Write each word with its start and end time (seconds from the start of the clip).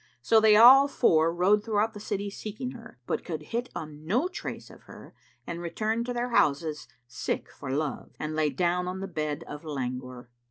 So 0.23 0.41
they 0.41 0.55
all 0.55 0.87
four 0.87 1.31
rode 1.31 1.63
throughout 1.63 1.93
the 1.93 1.99
city, 1.99 2.31
seeking 2.31 2.71
her, 2.71 2.97
but 3.05 3.23
could 3.23 3.43
hit 3.53 3.69
on 3.75 4.03
no 4.03 4.27
trace 4.27 4.71
of 4.71 4.81
her 4.85 5.13
and 5.45 5.61
returned 5.61 6.07
to 6.07 6.13
their 6.13 6.29
houses, 6.29 6.87
sick 7.07 7.51
for 7.51 7.69
love, 7.69 8.09
and 8.19 8.33
lay 8.35 8.49
down 8.49 8.87
on 8.87 8.99
the 9.01 9.07
bed 9.07 9.43
of 9.47 9.63
langour. 9.63 10.31